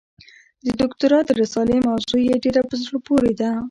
[0.65, 3.51] د دوکتورا د رسالې موضوع یې ډېره په زړه پورې ده.